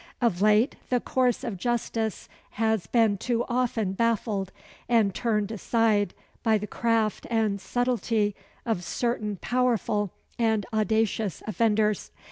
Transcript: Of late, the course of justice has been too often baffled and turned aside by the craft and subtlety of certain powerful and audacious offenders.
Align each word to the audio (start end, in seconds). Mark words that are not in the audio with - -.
Of 0.19 0.41
late, 0.41 0.77
the 0.89 0.99
course 0.99 1.43
of 1.43 1.57
justice 1.57 2.27
has 2.53 2.87
been 2.87 3.19
too 3.19 3.45
often 3.47 3.93
baffled 3.93 4.51
and 4.89 5.13
turned 5.13 5.51
aside 5.51 6.15
by 6.41 6.57
the 6.57 6.65
craft 6.65 7.27
and 7.29 7.61
subtlety 7.61 8.35
of 8.65 8.83
certain 8.83 9.35
powerful 9.41 10.09
and 10.39 10.65
audacious 10.73 11.43
offenders. 11.45 12.09